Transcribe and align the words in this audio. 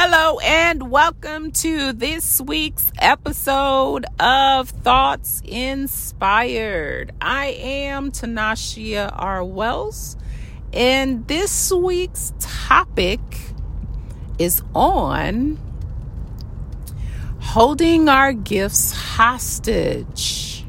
Hello, 0.00 0.38
and 0.38 0.92
welcome 0.92 1.50
to 1.50 1.92
this 1.92 2.40
week's 2.40 2.92
episode 3.00 4.06
of 4.20 4.68
Thoughts 4.68 5.42
Inspired. 5.44 7.10
I 7.20 7.46
am 7.46 8.12
Tanashia 8.12 9.12
R. 9.12 9.42
Wells, 9.42 10.16
and 10.72 11.26
this 11.26 11.72
week's 11.72 12.32
topic 12.38 13.18
is 14.38 14.62
on 14.72 15.58
holding 17.40 18.08
our 18.08 18.32
gifts 18.32 18.92
hostage. 18.92 20.64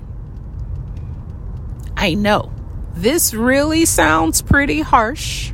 I 1.95 2.15
know 2.15 2.51
this 2.95 3.35
really 3.35 3.85
sounds 3.85 4.41
pretty 4.41 4.81
harsh, 4.81 5.53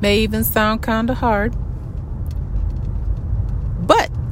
may 0.00 0.20
even 0.20 0.44
sound 0.44 0.80
kind 0.80 1.10
of 1.10 1.18
hard 1.18 1.54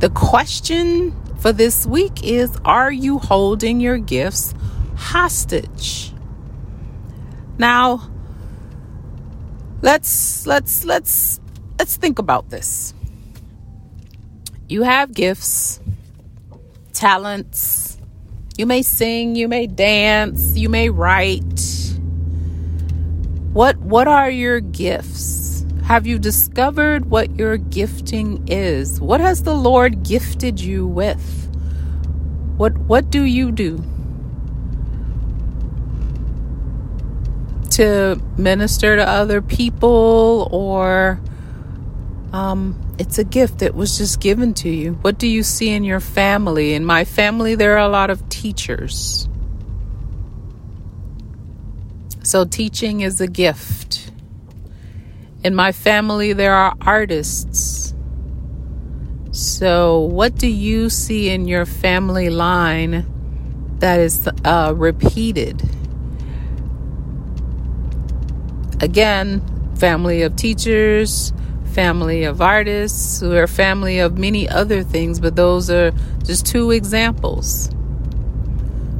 the 0.04 0.10
question 0.10 1.16
for 1.38 1.50
this 1.50 1.86
week 1.86 2.22
is 2.22 2.54
Are 2.62 2.92
you 2.92 3.18
holding 3.18 3.80
your 3.80 3.96
gifts 3.96 4.52
hostage? 4.96 6.12
Now, 7.56 8.10
let's 9.80 10.46
let's 10.46 10.84
let's 10.84 11.40
let's 11.78 11.96
think 11.96 12.18
about 12.18 12.50
this. 12.50 12.92
You 14.68 14.82
have 14.82 15.14
gifts, 15.14 15.80
talents. 16.92 17.96
You 18.58 18.66
may 18.66 18.82
sing, 18.82 19.36
you 19.36 19.48
may 19.48 19.66
dance, 19.66 20.54
you 20.54 20.68
may 20.68 20.90
write. 20.90 21.96
What 23.54 23.78
what 23.78 24.06
are 24.06 24.28
your 24.28 24.60
gifts? 24.60 25.33
Have 25.84 26.06
you 26.06 26.18
discovered 26.18 27.10
what 27.10 27.36
your 27.36 27.58
gifting 27.58 28.48
is? 28.48 29.02
What 29.02 29.20
has 29.20 29.42
the 29.42 29.54
Lord 29.54 30.02
gifted 30.02 30.58
you 30.58 30.86
with? 30.86 31.50
What 32.56 32.78
what 32.78 33.10
do 33.10 33.22
you 33.22 33.52
do? 33.52 33.84
To 37.72 38.18
minister 38.38 38.96
to 38.96 39.06
other 39.06 39.42
people 39.42 40.48
or 40.50 41.20
um, 42.32 42.80
it's 42.98 43.18
a 43.18 43.24
gift 43.24 43.58
that 43.58 43.74
was 43.74 43.98
just 43.98 44.20
given 44.20 44.54
to 44.54 44.70
you. 44.70 44.94
What 45.02 45.18
do 45.18 45.28
you 45.28 45.42
see 45.42 45.68
in 45.68 45.84
your 45.84 46.00
family? 46.00 46.72
In 46.72 46.84
my 46.86 47.04
family, 47.04 47.56
there 47.56 47.74
are 47.74 47.86
a 47.86 47.88
lot 47.88 48.08
of 48.08 48.26
teachers. 48.30 49.28
So, 52.22 52.46
teaching 52.46 53.02
is 53.02 53.20
a 53.20 53.26
gift. 53.26 54.03
In 55.44 55.54
my 55.54 55.72
family, 55.72 56.32
there 56.32 56.54
are 56.54 56.74
artists. 56.80 57.92
So, 59.30 60.00
what 60.00 60.36
do 60.36 60.46
you 60.46 60.88
see 60.88 61.28
in 61.28 61.46
your 61.46 61.66
family 61.66 62.30
line 62.30 63.04
that 63.80 64.00
is 64.00 64.26
uh, 64.42 64.72
repeated? 64.74 65.60
Again, 68.80 69.42
family 69.76 70.22
of 70.22 70.34
teachers, 70.34 71.34
family 71.74 72.24
of 72.24 72.40
artists, 72.40 73.20
a 73.20 73.46
family 73.46 73.98
of 73.98 74.16
many 74.16 74.48
other 74.48 74.82
things, 74.82 75.20
but 75.20 75.36
those 75.36 75.68
are 75.68 75.92
just 76.24 76.46
two 76.46 76.70
examples. 76.70 77.68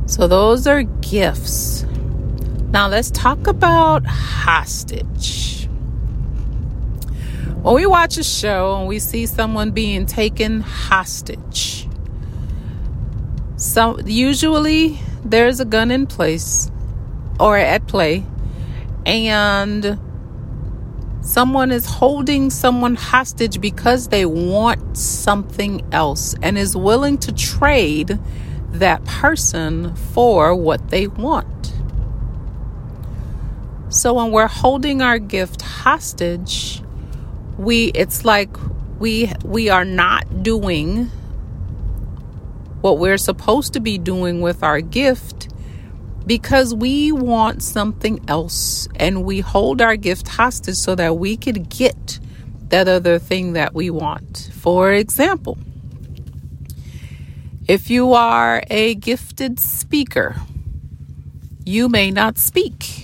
So, 0.04 0.28
those 0.28 0.66
are 0.66 0.82
gifts. 0.82 1.84
Now, 2.70 2.88
let's 2.88 3.10
talk 3.10 3.46
about 3.46 4.04
hostage. 4.04 5.63
When 7.64 7.76
we 7.76 7.86
watch 7.86 8.18
a 8.18 8.22
show 8.22 8.76
and 8.76 8.86
we 8.86 8.98
see 8.98 9.24
someone 9.24 9.70
being 9.70 10.04
taken 10.04 10.60
hostage, 10.60 11.88
so 13.56 13.98
usually 14.00 14.98
there's 15.24 15.60
a 15.60 15.64
gun 15.64 15.90
in 15.90 16.06
place 16.06 16.70
or 17.40 17.56
at 17.56 17.86
play, 17.86 18.26
and 19.06 19.98
someone 21.22 21.70
is 21.70 21.86
holding 21.86 22.50
someone 22.50 22.96
hostage 22.96 23.58
because 23.62 24.08
they 24.08 24.26
want 24.26 24.98
something 24.98 25.80
else 25.90 26.34
and 26.42 26.58
is 26.58 26.76
willing 26.76 27.16
to 27.16 27.32
trade 27.32 28.18
that 28.72 29.02
person 29.06 29.96
for 29.96 30.54
what 30.54 30.90
they 30.90 31.06
want. 31.06 31.72
So 33.88 34.12
when 34.12 34.32
we're 34.32 34.48
holding 34.48 35.00
our 35.00 35.18
gift 35.18 35.62
hostage, 35.62 36.82
we 37.58 37.86
it's 37.94 38.24
like 38.24 38.50
we 38.98 39.32
we 39.44 39.68
are 39.68 39.84
not 39.84 40.42
doing 40.42 41.10
what 42.80 42.98
we're 42.98 43.18
supposed 43.18 43.72
to 43.72 43.80
be 43.80 43.96
doing 43.98 44.40
with 44.40 44.62
our 44.62 44.80
gift 44.80 45.48
because 46.26 46.74
we 46.74 47.12
want 47.12 47.62
something 47.62 48.22
else 48.28 48.88
and 48.96 49.24
we 49.24 49.40
hold 49.40 49.80
our 49.80 49.96
gift 49.96 50.28
hostage 50.28 50.76
so 50.76 50.94
that 50.94 51.16
we 51.16 51.36
could 51.36 51.68
get 51.68 52.18
that 52.68 52.88
other 52.88 53.18
thing 53.18 53.52
that 53.52 53.74
we 53.74 53.90
want. 53.90 54.50
For 54.54 54.92
example, 54.92 55.58
if 57.68 57.90
you 57.90 58.12
are 58.14 58.62
a 58.70 58.94
gifted 58.94 59.60
speaker, 59.60 60.36
you 61.64 61.88
may 61.88 62.10
not 62.10 62.38
speak 62.38 63.03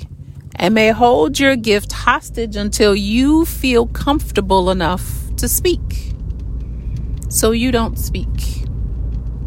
and 0.60 0.74
may 0.74 0.90
hold 0.90 1.38
your 1.38 1.56
gift 1.56 1.90
hostage 1.90 2.54
until 2.54 2.94
you 2.94 3.46
feel 3.46 3.86
comfortable 3.86 4.68
enough 4.68 5.34
to 5.36 5.48
speak. 5.48 6.12
So 7.30 7.52
you 7.52 7.72
don't 7.72 7.98
speak. 7.98 8.28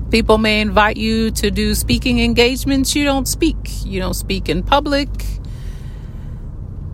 People 0.09 0.39
may 0.39 0.59
invite 0.59 0.97
you 0.97 1.29
to 1.29 1.51
do 1.51 1.75
speaking 1.75 2.19
engagements. 2.19 2.95
You 2.95 3.05
don't 3.05 3.27
speak. 3.27 3.85
You 3.85 3.99
don't 3.99 4.15
speak 4.15 4.49
in 4.49 4.63
public. 4.63 5.07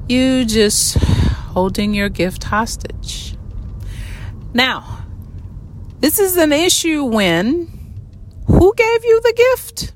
You 0.10 0.44
just 0.44 0.98
holding 0.98 1.94
your 1.94 2.10
gift 2.10 2.44
hostage. 2.44 3.38
Now, 4.54 5.06
this 6.02 6.20
is 6.20 6.36
an 6.36 6.52
issue 6.52 7.06
when 7.06 7.68
who 8.48 8.74
gave 8.76 9.06
you 9.06 9.22
the 9.22 9.34
gift? 9.34 9.94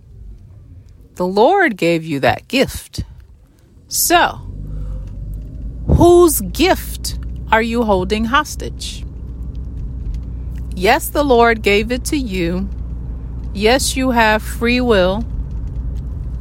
The 1.16 1.28
Lord 1.28 1.76
gave 1.76 2.06
you 2.06 2.22
that 2.22 2.48
gift. 2.48 3.04
So, 3.94 4.42
whose 5.86 6.42
gift 6.42 7.20
are 7.52 7.62
you 7.62 7.84
holding 7.84 8.26
hostage? 8.26 9.06
Yes, 10.76 11.10
the 11.10 11.24
Lord 11.24 11.62
gave 11.62 11.92
it 11.92 12.04
to 12.06 12.18
you. 12.18 12.68
Yes, 13.54 13.96
you 13.96 14.10
have 14.10 14.42
free 14.42 14.82
will. 14.82 15.24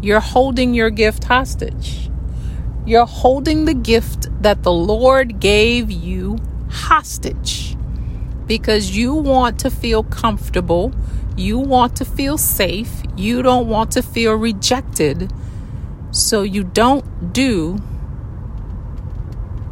You're 0.01 0.21
holding 0.21 0.73
your 0.73 0.89
gift 0.89 1.25
hostage. 1.25 2.09
You're 2.87 3.05
holding 3.05 3.67
the 3.67 3.75
gift 3.75 4.29
that 4.43 4.63
the 4.63 4.73
Lord 4.73 5.39
gave 5.39 5.91
you 5.91 6.39
hostage 6.71 7.77
because 8.47 8.97
you 8.97 9.13
want 9.13 9.59
to 9.59 9.71
feel 9.71 10.05
comfortable. 10.05 10.91
You 11.37 11.59
want 11.59 11.97
to 11.97 12.07
feel 12.07 12.39
safe. 12.39 13.03
You 13.15 13.43
don't 13.43 13.69
want 13.69 13.91
to 13.91 14.03
feel 14.03 14.33
rejected. 14.37 15.31
So 16.13 16.43
you 16.43 16.63
don't 16.63 17.33
do 17.33 17.79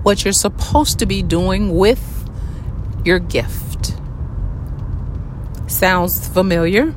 what 0.02 0.24
you're 0.24 0.32
supposed 0.32 0.98
to 1.00 1.06
be 1.06 1.22
doing 1.22 1.76
with 1.76 2.28
your 3.04 3.18
gift. 3.18 3.94
Sounds 5.66 6.26
familiar? 6.26 6.94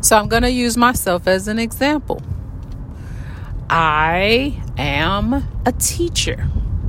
So 0.00 0.16
I'm 0.16 0.28
going 0.28 0.42
to 0.42 0.50
use 0.50 0.76
myself 0.76 1.28
as 1.28 1.48
an 1.48 1.58
example. 1.58 2.22
I 3.68 4.60
am 4.76 5.46
a 5.66 5.72
teacher. 5.72 6.48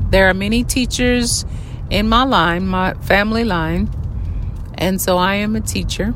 There 0.10 0.30
are 0.30 0.34
many 0.34 0.64
teachers 0.64 1.46
in 1.90 2.08
my 2.08 2.24
line, 2.24 2.66
my 2.66 2.94
family 2.96 3.44
line, 3.44 3.90
and 4.76 5.02
so 5.02 5.18
I 5.18 5.36
am 5.36 5.56
a 5.56 5.62
teacher. 5.62 6.16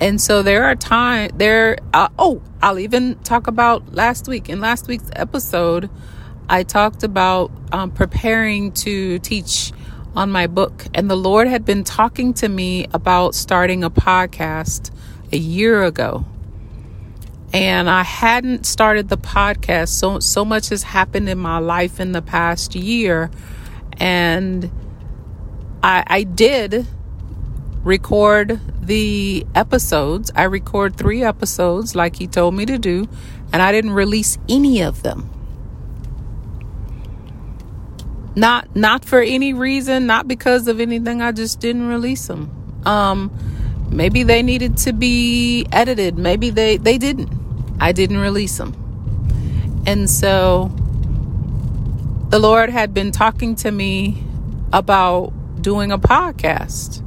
And 0.00 0.18
so 0.18 0.42
there 0.42 0.64
are 0.64 0.74
time 0.74 1.30
there. 1.34 1.76
Uh, 1.92 2.08
oh, 2.18 2.40
I'll 2.62 2.78
even 2.78 3.16
talk 3.16 3.46
about 3.46 3.94
last 3.94 4.28
week. 4.28 4.48
In 4.48 4.60
last 4.60 4.88
week's 4.88 5.10
episode, 5.14 5.90
I 6.48 6.62
talked 6.62 7.02
about 7.02 7.50
um, 7.70 7.90
preparing 7.90 8.72
to 8.72 9.18
teach 9.18 9.72
on 10.16 10.32
my 10.32 10.46
book, 10.46 10.86
and 10.94 11.08
the 11.10 11.16
Lord 11.16 11.48
had 11.48 11.64
been 11.64 11.84
talking 11.84 12.32
to 12.34 12.48
me 12.48 12.86
about 12.92 13.34
starting 13.34 13.84
a 13.84 13.90
podcast 13.90 14.90
a 15.32 15.36
year 15.36 15.84
ago. 15.84 16.24
And 17.52 17.88
I 17.90 18.02
hadn't 18.02 18.64
started 18.64 19.08
the 19.08 19.18
podcast. 19.18 19.88
So 19.88 20.18
so 20.18 20.44
much 20.44 20.70
has 20.70 20.82
happened 20.82 21.28
in 21.28 21.38
my 21.38 21.58
life 21.58 22.00
in 22.00 22.12
the 22.12 22.22
past 22.22 22.74
year, 22.74 23.30
and 23.98 24.70
I, 25.82 26.04
I 26.06 26.22
did 26.22 26.86
record 27.82 28.60
the 28.80 29.46
episodes. 29.54 30.30
I 30.34 30.44
record 30.44 30.96
three 30.96 31.22
episodes 31.22 31.94
like 31.94 32.16
he 32.16 32.26
told 32.26 32.54
me 32.54 32.66
to 32.66 32.78
do, 32.78 33.08
and 33.52 33.62
I 33.62 33.72
didn't 33.72 33.92
release 33.92 34.38
any 34.48 34.82
of 34.82 35.02
them. 35.02 35.30
Not 38.36 38.74
not 38.76 39.04
for 39.04 39.20
any 39.20 39.52
reason, 39.52 40.06
not 40.06 40.28
because 40.28 40.68
of 40.68 40.80
anything. 40.80 41.20
I 41.20 41.32
just 41.32 41.60
didn't 41.60 41.88
release 41.88 42.26
them. 42.26 42.50
Um, 42.86 43.30
maybe 43.90 44.22
they 44.22 44.42
needed 44.42 44.76
to 44.78 44.92
be 44.92 45.66
edited. 45.72 46.16
Maybe 46.16 46.50
they 46.50 46.76
they 46.76 46.96
didn't. 46.96 47.32
I 47.80 47.92
didn't 47.92 48.18
release 48.18 48.56
them. 48.56 48.74
And 49.86 50.08
so 50.08 50.70
the 52.28 52.38
Lord 52.38 52.70
had 52.70 52.94
been 52.94 53.10
talking 53.10 53.56
to 53.56 53.70
me 53.70 54.22
about 54.72 55.32
doing 55.60 55.90
a 55.90 55.98
podcast. 55.98 57.02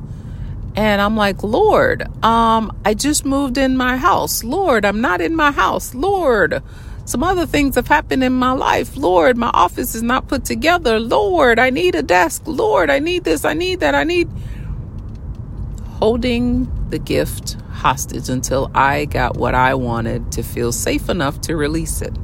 And 0.75 1.01
I'm 1.01 1.15
like, 1.15 1.43
Lord, 1.43 2.03
um, 2.23 2.75
I 2.83 2.93
just 2.95 3.25
moved 3.25 3.57
in 3.57 3.77
my 3.77 3.97
house. 3.97 4.43
Lord, 4.43 4.85
I'm 4.85 5.01
not 5.01 5.21
in 5.21 5.35
my 5.35 5.51
house. 5.51 5.93
Lord, 5.93 6.63
some 7.05 7.23
other 7.23 7.45
things 7.45 7.75
have 7.75 7.87
happened 7.87 8.23
in 8.23 8.33
my 8.33 8.53
life. 8.53 8.97
Lord, 8.97 9.37
my 9.37 9.51
office 9.53 9.93
is 9.93 10.01
not 10.01 10.27
put 10.27 10.45
together. 10.45 10.99
Lord, 10.99 11.59
I 11.59 11.69
need 11.69 11.93
a 11.95 12.01
desk. 12.01 12.43
Lord, 12.45 12.89
I 12.89 12.99
need 12.99 13.23
this. 13.23 13.45
I 13.45 13.53
need 13.53 13.81
that. 13.81 13.93
I 13.93 14.03
need 14.03 14.29
holding 15.89 16.71
the 16.89 16.97
gift 16.97 17.57
hostage 17.71 18.29
until 18.29 18.71
I 18.73 19.05
got 19.05 19.37
what 19.37 19.53
I 19.53 19.75
wanted 19.75 20.31
to 20.33 20.43
feel 20.43 20.71
safe 20.71 21.09
enough 21.09 21.39
to 21.41 21.55
release 21.55 22.01
it. 22.01 22.15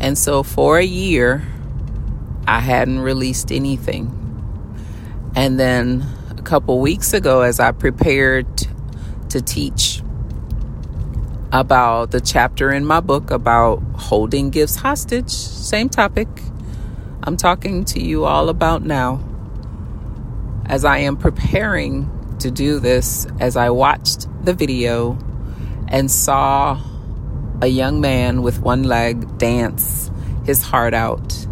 And 0.00 0.16
so 0.16 0.42
for 0.42 0.78
a 0.78 0.84
year, 0.84 1.46
I 2.46 2.60
hadn't 2.60 3.00
released 3.00 3.52
anything. 3.52 4.14
And 5.36 5.60
then 5.60 6.06
couple 6.48 6.80
weeks 6.80 7.12
ago, 7.12 7.42
as 7.42 7.60
I 7.60 7.72
prepared 7.72 8.46
to 9.28 9.42
teach 9.42 10.00
about 11.52 12.10
the 12.10 12.22
chapter 12.22 12.72
in 12.72 12.86
my 12.86 13.00
book 13.00 13.30
about 13.30 13.82
holding 13.94 14.48
gifts 14.48 14.76
hostage, 14.76 15.30
same 15.30 15.90
topic, 15.90 16.26
I'm 17.22 17.36
talking 17.36 17.84
to 17.84 18.02
you 18.02 18.24
all 18.24 18.48
about 18.48 18.82
now. 18.82 19.22
As 20.64 20.86
I 20.86 21.00
am 21.00 21.18
preparing 21.18 22.10
to 22.38 22.50
do 22.50 22.78
this, 22.78 23.26
as 23.40 23.54
I 23.58 23.68
watched 23.68 24.26
the 24.42 24.54
video 24.54 25.18
and 25.88 26.10
saw 26.10 26.80
a 27.60 27.66
young 27.66 28.00
man 28.00 28.40
with 28.40 28.60
one 28.60 28.84
leg 28.84 29.36
dance 29.36 30.10
his 30.46 30.62
heart 30.62 30.94
out. 30.94 31.46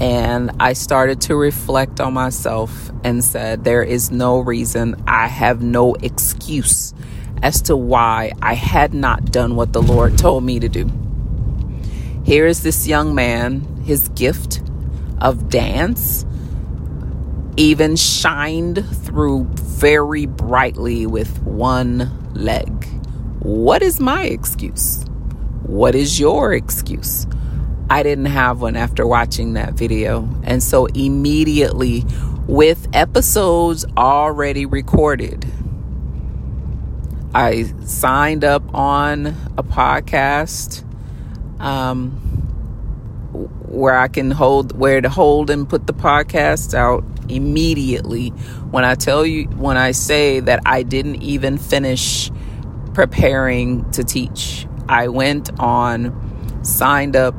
And 0.00 0.52
I 0.60 0.74
started 0.74 1.20
to 1.22 1.36
reflect 1.36 2.00
on 2.00 2.14
myself 2.14 2.92
and 3.02 3.24
said, 3.24 3.64
There 3.64 3.82
is 3.82 4.10
no 4.10 4.38
reason, 4.38 5.02
I 5.06 5.26
have 5.26 5.62
no 5.62 5.94
excuse 5.94 6.94
as 7.42 7.62
to 7.62 7.76
why 7.76 8.32
I 8.42 8.54
had 8.54 8.94
not 8.94 9.30
done 9.30 9.56
what 9.56 9.72
the 9.72 9.82
Lord 9.82 10.18
told 10.18 10.44
me 10.44 10.60
to 10.60 10.68
do. 10.68 10.90
Here 12.24 12.46
is 12.46 12.62
this 12.62 12.86
young 12.86 13.14
man, 13.14 13.60
his 13.84 14.08
gift 14.10 14.60
of 15.20 15.48
dance 15.48 16.24
even 17.56 17.96
shined 17.96 18.84
through 19.04 19.44
very 19.54 20.26
brightly 20.26 21.06
with 21.06 21.42
one 21.42 22.32
leg. 22.34 22.86
What 23.40 23.82
is 23.82 23.98
my 23.98 24.24
excuse? 24.24 25.04
What 25.62 25.94
is 25.94 26.20
your 26.20 26.52
excuse? 26.52 27.26
I 27.90 28.02
didn't 28.02 28.26
have 28.26 28.60
one 28.60 28.76
after 28.76 29.06
watching 29.06 29.54
that 29.54 29.74
video. 29.74 30.28
And 30.44 30.62
so 30.62 30.86
immediately, 30.86 32.04
with 32.46 32.86
episodes 32.92 33.86
already 33.96 34.66
recorded, 34.66 35.46
I 37.34 37.64
signed 37.84 38.44
up 38.44 38.74
on 38.74 39.26
a 39.56 39.62
podcast 39.62 40.84
um, 41.60 42.10
where 43.68 43.96
I 43.96 44.08
can 44.08 44.30
hold, 44.30 44.76
where 44.78 45.00
to 45.00 45.08
hold 45.08 45.50
and 45.50 45.68
put 45.68 45.86
the 45.86 45.94
podcast 45.94 46.74
out 46.74 47.04
immediately. 47.28 48.30
When 48.70 48.84
I 48.84 48.94
tell 48.94 49.24
you, 49.24 49.44
when 49.44 49.76
I 49.76 49.92
say 49.92 50.40
that 50.40 50.60
I 50.66 50.82
didn't 50.82 51.22
even 51.22 51.58
finish 51.58 52.30
preparing 52.92 53.90
to 53.92 54.04
teach, 54.04 54.66
I 54.88 55.08
went 55.08 55.50
on, 55.58 56.64
signed 56.64 57.16
up, 57.16 57.34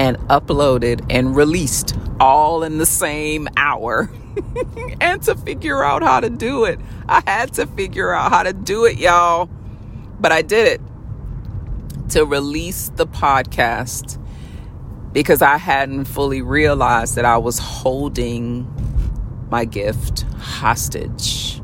and 0.00 0.16
uploaded 0.28 1.04
and 1.10 1.36
released 1.36 1.94
all 2.18 2.62
in 2.62 2.78
the 2.78 2.86
same 2.86 3.46
hour. 3.58 4.10
and 5.00 5.22
to 5.22 5.34
figure 5.34 5.84
out 5.84 6.02
how 6.02 6.20
to 6.20 6.30
do 6.30 6.64
it, 6.64 6.80
I 7.06 7.22
had 7.26 7.52
to 7.54 7.66
figure 7.66 8.10
out 8.10 8.32
how 8.32 8.44
to 8.44 8.54
do 8.54 8.86
it, 8.86 8.96
y'all. 8.96 9.50
But 10.18 10.32
I 10.32 10.40
did 10.40 10.66
it 10.68 10.80
to 12.12 12.24
release 12.24 12.88
the 12.96 13.06
podcast 13.06 14.18
because 15.12 15.42
I 15.42 15.58
hadn't 15.58 16.06
fully 16.06 16.40
realized 16.40 17.16
that 17.16 17.26
I 17.26 17.36
was 17.36 17.58
holding 17.58 18.66
my 19.50 19.66
gift 19.66 20.22
hostage. 20.38 21.60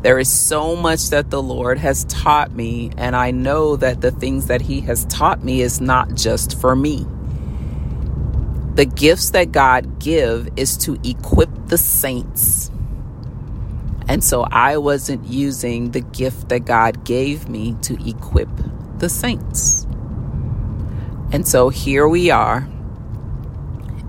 There 0.00 0.18
is 0.18 0.28
so 0.28 0.74
much 0.74 1.10
that 1.10 1.30
the 1.30 1.40
Lord 1.40 1.78
has 1.78 2.02
taught 2.06 2.50
me, 2.50 2.90
and 2.96 3.14
I 3.14 3.30
know 3.30 3.76
that 3.76 4.00
the 4.00 4.10
things 4.10 4.48
that 4.48 4.62
He 4.62 4.80
has 4.80 5.04
taught 5.04 5.44
me 5.44 5.62
is 5.62 5.80
not 5.80 6.16
just 6.16 6.60
for 6.60 6.74
me. 6.74 7.06
The 8.74 8.86
gifts 8.86 9.30
that 9.30 9.52
God 9.52 9.98
give 9.98 10.48
is 10.56 10.78
to 10.78 10.98
equip 11.04 11.50
the 11.66 11.76
saints. 11.76 12.70
And 14.08 14.24
so 14.24 14.42
I 14.50 14.78
wasn't 14.78 15.26
using 15.26 15.90
the 15.90 16.00
gift 16.00 16.48
that 16.48 16.64
God 16.64 17.04
gave 17.04 17.48
me 17.48 17.76
to 17.82 17.94
equip 18.08 18.48
the 18.98 19.10
saints. 19.10 19.86
And 21.32 21.46
so 21.46 21.68
here 21.68 22.08
we 22.08 22.30
are 22.30 22.66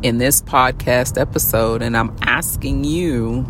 in 0.01 0.17
this 0.17 0.41
podcast 0.41 1.19
episode, 1.19 1.81
and 1.81 1.95
I'm 1.95 2.15
asking 2.21 2.83
you 2.85 3.45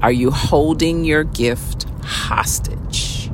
are 0.00 0.12
you 0.12 0.32
holding 0.32 1.04
your 1.04 1.22
gift 1.22 1.86
hostage? 2.02 3.30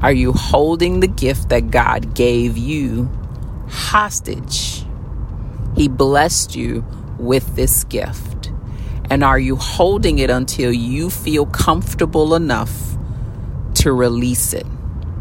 Are 0.00 0.12
you 0.12 0.32
holding 0.32 0.98
the 0.98 1.06
gift 1.06 1.50
that 1.50 1.70
God 1.70 2.14
gave 2.14 2.58
you 2.58 3.08
hostage? 3.68 4.71
He 5.76 5.88
blessed 5.88 6.54
you 6.54 6.84
with 7.18 7.56
this 7.56 7.84
gift. 7.84 8.52
And 9.10 9.22
are 9.22 9.38
you 9.38 9.56
holding 9.56 10.18
it 10.18 10.30
until 10.30 10.72
you 10.72 11.10
feel 11.10 11.46
comfortable 11.46 12.34
enough 12.34 12.96
to 13.74 13.92
release 13.92 14.52
it? 14.52 14.66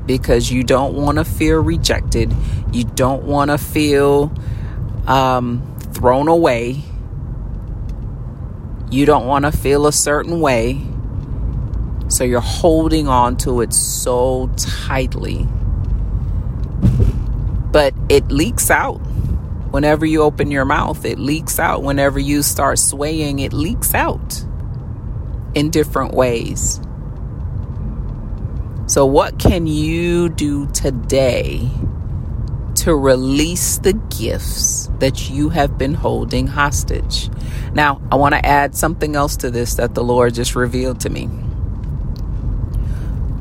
Because 0.06 0.52
you 0.52 0.64
don't 0.64 0.94
want 0.96 1.18
to 1.18 1.26
feel 1.26 1.60
rejected. 1.60 2.34
You 2.72 2.86
don't 2.86 3.24
want 3.24 3.52
to 3.52 3.58
feel 3.58 4.32
um, 5.08 5.76
thrown 5.94 6.28
away. 6.28 6.84
You 8.90 9.06
don't 9.06 9.26
want 9.26 9.46
to 9.46 9.52
feel 9.52 9.88
a 9.88 9.94
certain 9.94 10.40
way. 10.40 10.82
So 12.08 12.24
you're 12.24 12.42
holding 12.42 13.08
on 13.08 13.38
to 13.38 13.62
it 13.62 13.74
so 13.74 14.50
tightly. 14.58 15.48
But 17.72 17.94
it 18.10 18.30
leaks 18.30 18.70
out 18.70 19.00
whenever 19.72 20.06
you 20.06 20.22
open 20.22 20.52
your 20.52 20.66
mouth. 20.66 21.04
It 21.06 21.18
leaks 21.18 21.60
out. 21.60 21.84
Whenever 21.84 22.20
you 22.20 22.44
start 22.44 22.80
swaying, 22.80 23.40
it 23.40 23.54
leaks 23.54 23.94
out 23.94 24.44
in 25.56 25.70
different 25.70 26.14
ways. 26.14 26.80
So, 28.88 29.06
what 29.06 29.40
can 29.40 29.68
you 29.68 30.30
do 30.30 30.68
today 30.68 31.70
to 32.82 32.96
release 32.96 33.78
the 33.78 33.94
gifts 33.94 34.90
that 35.00 35.30
you 35.30 35.50
have 35.50 35.78
been 35.78 35.94
holding 35.94 36.48
hostage. 36.48 37.30
Now, 37.74 38.02
I 38.12 38.16
want 38.16 38.34
to 38.34 38.44
add 38.44 38.76
something 38.76 39.16
else 39.16 39.36
to 39.38 39.52
this 39.52 39.76
that 39.76 39.94
the 39.94 40.04
Lord 40.04 40.34
just 40.34 40.56
revealed 40.56 41.00
to 41.02 41.10
me. 41.12 41.30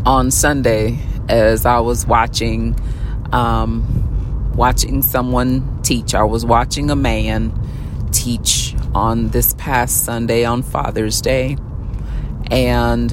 On 0.05 0.31
Sunday, 0.31 0.99
as 1.29 1.65
I 1.65 1.79
was 1.81 2.07
watching, 2.07 2.79
um, 3.33 4.53
watching 4.57 5.01
someone 5.01 5.70
teach, 5.91 6.15
I 6.15 6.23
was 6.23 6.47
watching 6.47 6.89
a 6.89 6.95
man 6.95 7.53
teach 8.13 8.77
on 8.95 9.31
this 9.31 9.55
past 9.55 10.05
Sunday 10.05 10.45
on 10.45 10.63
Father's 10.63 11.21
Day. 11.21 11.57
And 12.49 13.13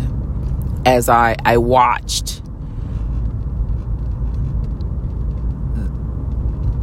as 0.86 1.10
I, 1.10 1.38
I 1.44 1.58
watched 1.58 2.44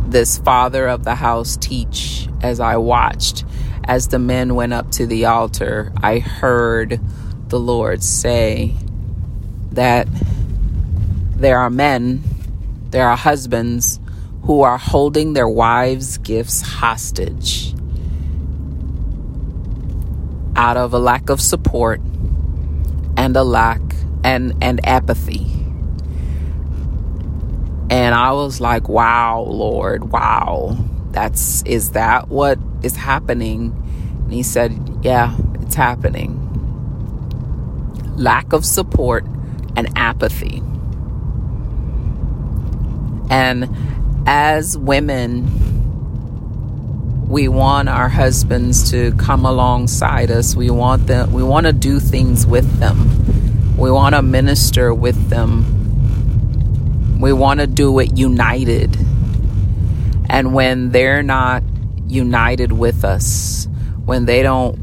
this 0.08 0.36
father 0.38 0.88
of 0.88 1.04
the 1.04 1.14
house 1.14 1.56
teach 1.56 2.28
as 2.42 2.58
I 2.58 2.76
watched 2.76 3.44
as 3.84 4.08
the 4.08 4.18
men 4.18 4.56
went 4.56 4.72
up 4.72 4.90
to 4.92 5.06
the 5.06 5.26
altar. 5.26 5.92
I 6.02 6.18
heard 6.18 6.98
the 7.50 7.60
Lord 7.60 8.02
say 8.02 8.74
that 9.70 10.08
there 11.36 11.60
are 11.60 11.70
men, 11.70 12.24
there 12.90 13.06
are 13.06 13.16
husbands 13.16 14.00
who 14.44 14.60
are 14.62 14.78
holding 14.78 15.32
their 15.32 15.48
wives' 15.48 16.18
gifts 16.18 16.60
hostage 16.60 17.74
out 20.56 20.76
of 20.76 20.92
a 20.92 20.98
lack 20.98 21.30
of 21.30 21.40
support 21.40 22.00
and 23.16 23.36
a 23.36 23.42
lack 23.42 23.80
and 24.22 24.54
and 24.62 24.86
apathy. 24.86 25.50
And 27.90 28.14
I 28.14 28.32
was 28.32 28.60
like, 28.60 28.88
wow, 28.88 29.42
Lord, 29.42 30.10
wow. 30.10 30.76
that's 31.10 31.62
is 31.62 31.92
that 31.92 32.28
what 32.28 32.58
is 32.82 32.96
happening? 32.96 33.72
And 34.24 34.32
he 34.32 34.42
said 34.42 34.72
yeah 35.02 35.36
it's 35.62 35.74
happening. 35.74 36.40
Lack 38.16 38.52
of 38.52 38.64
support 38.64 39.24
and 39.76 39.88
apathy. 39.96 40.62
And 43.30 43.68
as 44.26 44.76
women 44.76 45.64
we 47.28 47.48
want 47.48 47.88
our 47.88 48.08
husbands 48.08 48.90
to 48.90 49.12
come 49.16 49.44
alongside 49.44 50.30
us. 50.30 50.54
We 50.54 50.70
want 50.70 51.06
them 51.06 51.32
we 51.32 51.42
want 51.42 51.66
to 51.66 51.72
do 51.72 51.98
things 51.98 52.46
with 52.46 52.78
them. 52.78 53.76
We 53.76 53.90
want 53.90 54.14
to 54.14 54.22
minister 54.22 54.94
with 54.94 55.30
them. 55.30 57.18
We 57.20 57.32
want 57.32 57.60
to 57.60 57.66
do 57.66 57.98
it 57.98 58.16
united. 58.16 58.96
And 60.28 60.54
when 60.54 60.90
they're 60.90 61.22
not 61.22 61.62
united 62.06 62.72
with 62.72 63.04
us, 63.04 63.66
when 64.04 64.26
they 64.26 64.42
don't, 64.42 64.78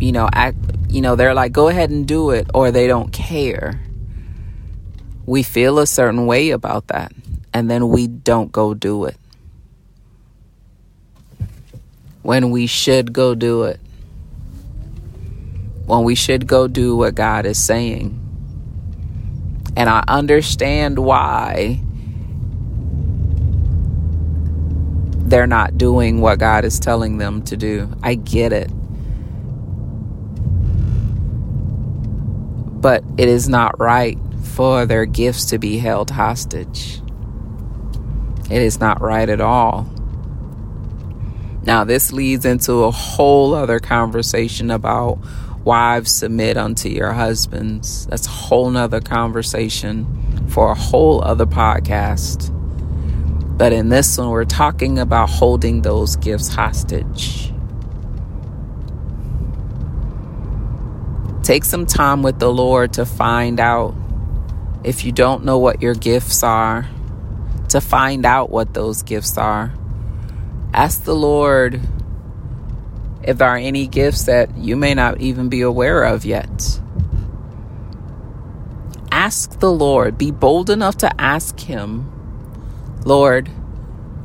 you 0.00 0.12
know, 0.12 0.28
act, 0.32 0.56
you 0.88 1.00
know, 1.00 1.16
they're 1.16 1.34
like, 1.34 1.52
go 1.52 1.68
ahead 1.68 1.90
and 1.90 2.06
do 2.06 2.30
it, 2.30 2.48
or 2.54 2.70
they 2.70 2.86
don't 2.86 3.12
care, 3.12 3.80
we 5.26 5.42
feel 5.42 5.78
a 5.78 5.86
certain 5.86 6.26
way 6.26 6.50
about 6.50 6.86
that. 6.88 7.12
And 7.52 7.70
then 7.70 7.88
we 7.88 8.06
don't 8.06 8.52
go 8.52 8.74
do 8.74 9.04
it. 9.04 9.16
When 12.22 12.50
we 12.50 12.66
should 12.66 13.12
go 13.12 13.34
do 13.34 13.64
it. 13.64 13.80
When 15.86 16.04
we 16.04 16.14
should 16.14 16.46
go 16.46 16.68
do 16.68 16.96
what 16.96 17.14
God 17.14 17.46
is 17.46 17.62
saying. 17.62 18.16
And 19.76 19.88
I 19.88 20.04
understand 20.06 20.98
why 20.98 21.80
they're 25.30 25.46
not 25.46 25.78
doing 25.78 26.20
what 26.20 26.38
God 26.38 26.64
is 26.64 26.78
telling 26.78 27.18
them 27.18 27.42
to 27.44 27.56
do. 27.56 27.88
I 28.02 28.14
get 28.14 28.52
it. 28.52 28.70
But 32.80 33.04
it 33.16 33.28
is 33.28 33.48
not 33.48 33.78
right 33.78 34.18
for 34.42 34.86
their 34.86 35.06
gifts 35.06 35.46
to 35.46 35.58
be 35.58 35.78
held 35.78 36.10
hostage. 36.10 37.00
It 38.50 38.62
is 38.62 38.80
not 38.80 39.00
right 39.00 39.28
at 39.28 39.40
all. 39.40 39.88
Now, 41.62 41.84
this 41.84 42.12
leads 42.12 42.44
into 42.44 42.84
a 42.84 42.90
whole 42.90 43.54
other 43.54 43.78
conversation 43.78 44.70
about 44.70 45.18
wives 45.64 46.10
submit 46.10 46.56
unto 46.56 46.88
your 46.88 47.12
husbands. 47.12 48.06
That's 48.06 48.26
a 48.26 48.30
whole 48.30 48.70
nother 48.70 49.00
conversation 49.00 50.46
for 50.48 50.70
a 50.72 50.74
whole 50.74 51.22
other 51.22 51.46
podcast. 51.46 52.50
But 53.56 53.72
in 53.72 53.90
this 53.90 54.16
one, 54.16 54.30
we're 54.30 54.46
talking 54.46 54.98
about 54.98 55.28
holding 55.28 55.82
those 55.82 56.16
gifts 56.16 56.48
hostage. 56.48 57.52
Take 61.42 61.64
some 61.64 61.84
time 61.84 62.22
with 62.22 62.38
the 62.38 62.50
Lord 62.50 62.94
to 62.94 63.04
find 63.04 63.60
out 63.60 63.94
if 64.82 65.04
you 65.04 65.12
don't 65.12 65.44
know 65.44 65.58
what 65.58 65.82
your 65.82 65.94
gifts 65.94 66.42
are, 66.42 66.88
to 67.70 67.80
find 67.80 68.26
out 68.26 68.50
what 68.50 68.74
those 68.74 69.02
gifts 69.02 69.38
are. 69.38 69.72
Ask 70.74 71.04
the 71.04 71.14
Lord 71.14 71.80
if 73.22 73.38
there 73.38 73.48
are 73.48 73.56
any 73.56 73.86
gifts 73.86 74.24
that 74.24 74.56
you 74.56 74.76
may 74.76 74.94
not 74.94 75.20
even 75.20 75.48
be 75.48 75.62
aware 75.62 76.04
of 76.04 76.24
yet. 76.24 76.80
Ask 79.12 79.58
the 79.58 79.72
Lord, 79.72 80.16
be 80.16 80.30
bold 80.30 80.70
enough 80.70 80.96
to 80.98 81.20
ask 81.20 81.58
Him 81.58 82.10
Lord, 83.04 83.48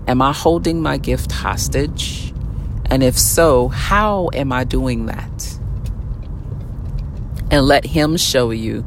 am 0.08 0.22
I 0.22 0.34
holding 0.34 0.82
my 0.82 0.98
gift 0.98 1.32
hostage? 1.32 2.34
And 2.86 3.02
if 3.02 3.18
so, 3.18 3.70
how 3.70 4.30
am 4.34 4.52
I 4.52 4.64
doing 4.64 5.06
that? 5.06 5.60
And 7.52 7.66
let 7.66 7.86
Him 7.86 8.18
show 8.18 8.52
you, 8.52 8.84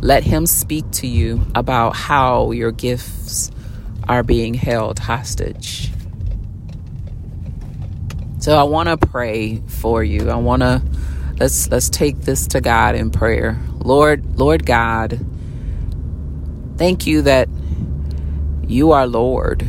let 0.00 0.24
Him 0.24 0.46
speak 0.46 0.90
to 0.92 1.06
you 1.06 1.44
about 1.54 1.96
how 1.96 2.52
your 2.52 2.70
gifts 2.70 3.50
are 4.08 4.22
being 4.22 4.54
held 4.54 4.98
hostage. 4.98 5.90
So 8.40 8.56
I 8.56 8.64
want 8.64 8.88
to 8.88 8.96
pray 9.06 9.62
for 9.66 10.04
you. 10.04 10.30
I 10.30 10.36
want 10.36 10.62
to 10.62 10.82
let's 11.38 11.70
let's 11.70 11.88
take 11.88 12.20
this 12.20 12.46
to 12.48 12.60
God 12.60 12.94
in 12.94 13.10
prayer. 13.10 13.58
Lord, 13.78 14.38
Lord 14.38 14.66
God, 14.66 15.24
thank 16.76 17.06
you 17.06 17.22
that 17.22 17.48
you 18.66 18.92
are 18.92 19.06
Lord. 19.06 19.66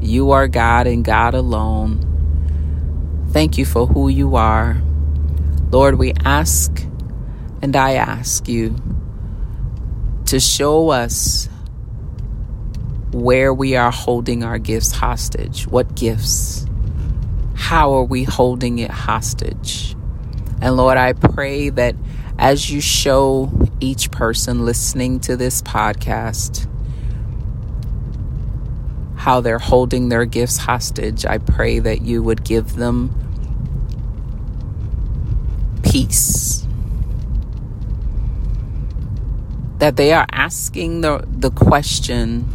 You 0.00 0.32
are 0.32 0.48
God 0.48 0.86
and 0.86 1.04
God 1.04 1.34
alone. 1.34 2.08
Thank 3.30 3.56
you 3.56 3.64
for 3.64 3.86
who 3.86 4.08
you 4.08 4.36
are. 4.36 4.82
Lord, 5.70 5.94
we 5.94 6.12
ask 6.24 6.84
and 7.62 7.74
I 7.76 7.94
ask 7.94 8.48
you 8.48 8.76
to 10.26 10.40
show 10.40 10.90
us 10.90 11.48
where 13.12 13.52
we 13.52 13.76
are 13.76 13.90
holding 13.90 14.42
our 14.42 14.58
gifts 14.58 14.90
hostage. 14.90 15.66
What 15.66 15.94
gifts? 15.94 16.66
How 17.54 17.94
are 17.94 18.04
we 18.04 18.24
holding 18.24 18.78
it 18.78 18.90
hostage? 18.90 19.94
And 20.60 20.76
Lord, 20.76 20.96
I 20.96 21.12
pray 21.12 21.68
that 21.70 21.94
as 22.38 22.70
you 22.70 22.80
show 22.80 23.50
each 23.80 24.10
person 24.10 24.64
listening 24.64 25.20
to 25.20 25.36
this 25.36 25.60
podcast, 25.62 26.68
how 29.22 29.40
they're 29.40 29.60
holding 29.60 30.08
their 30.08 30.24
gifts 30.24 30.56
hostage. 30.56 31.24
I 31.24 31.38
pray 31.38 31.78
that 31.78 32.02
you 32.02 32.24
would 32.24 32.42
give 32.42 32.74
them 32.74 33.14
peace. 35.84 36.66
That 39.78 39.94
they 39.94 40.12
are 40.12 40.26
asking 40.32 41.02
the, 41.02 41.24
the 41.28 41.52
question, 41.52 42.48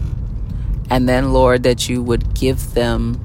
and 0.89 1.07
then, 1.07 1.33
Lord, 1.33 1.63
that 1.63 1.89
you 1.89 2.01
would 2.01 2.33
give 2.33 2.73
them 2.73 3.21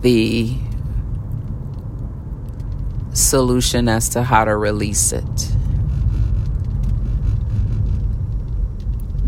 the 0.00 0.56
solution 3.12 3.88
as 3.88 4.10
to 4.10 4.22
how 4.22 4.44
to 4.44 4.56
release 4.56 5.12
it. 5.12 5.54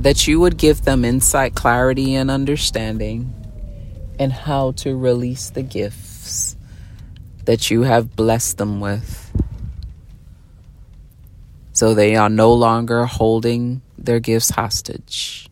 that 0.07 0.29
you 0.29 0.39
would 0.39 0.57
give 0.57 0.83
them 0.83 1.05
insight, 1.05 1.57
clarity, 1.57 2.15
and 2.15 2.31
understanding 2.31 3.35
and 4.21 4.33
how 4.33 4.71
to 4.71 4.97
release 4.97 5.51
the 5.51 5.65
gifts 5.65 6.57
that 7.45 7.73
you 7.73 7.83
have 7.83 8.15
blessed 8.15 8.57
them 8.57 8.79
with. 8.79 9.33
So 11.73 11.93
they 11.93 12.15
are 12.15 12.29
no 12.29 12.53
longer 12.53 13.05
holding 13.05 13.83
their 13.99 14.21
gifts 14.21 14.51
hostage. 14.51 15.46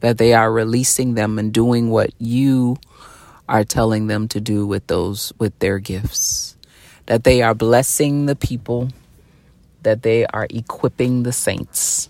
That 0.00 0.18
they 0.18 0.32
are 0.32 0.50
releasing 0.50 1.14
them 1.14 1.38
and 1.38 1.52
doing 1.52 1.90
what 1.90 2.10
you 2.18 2.78
are 3.48 3.64
telling 3.64 4.06
them 4.06 4.28
to 4.28 4.40
do 4.40 4.66
with 4.66 4.86
those 4.86 5.32
with 5.38 5.58
their 5.58 5.78
gifts. 5.78 6.56
That 7.06 7.24
they 7.24 7.42
are 7.42 7.54
blessing 7.54 8.26
the 8.26 8.36
people, 8.36 8.90
that 9.82 10.02
they 10.02 10.26
are 10.26 10.46
equipping 10.50 11.24
the 11.24 11.32
saints. 11.32 12.08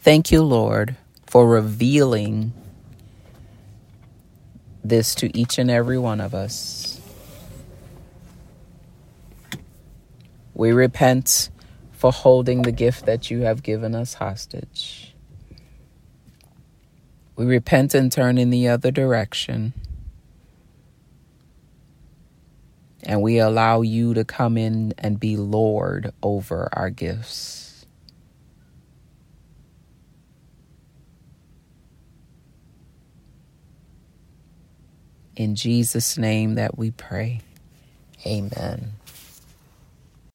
Thank 0.00 0.30
you, 0.30 0.42
Lord, 0.42 0.96
for 1.26 1.48
revealing 1.48 2.52
this 4.84 5.14
to 5.16 5.36
each 5.36 5.58
and 5.58 5.70
every 5.70 5.98
one 5.98 6.20
of 6.20 6.34
us. 6.34 7.00
We 10.54 10.72
repent 10.72 11.50
for 11.92 12.12
holding 12.12 12.62
the 12.62 12.72
gift 12.72 13.04
that 13.06 13.30
you 13.30 13.40
have 13.40 13.62
given 13.62 13.94
us 13.94 14.14
hostage. 14.14 15.15
We 17.36 17.44
repent 17.44 17.94
and 17.94 18.10
turn 18.10 18.38
in 18.38 18.50
the 18.50 18.68
other 18.68 18.90
direction. 18.90 19.74
And 23.02 23.22
we 23.22 23.38
allow 23.38 23.82
you 23.82 24.14
to 24.14 24.24
come 24.24 24.56
in 24.56 24.94
and 24.98 25.20
be 25.20 25.36
Lord 25.36 26.12
over 26.22 26.68
our 26.72 26.90
gifts. 26.90 27.86
In 35.36 35.54
Jesus' 35.54 36.16
name 36.16 36.54
that 36.54 36.78
we 36.78 36.90
pray. 36.90 37.42
Amen. 38.24 38.95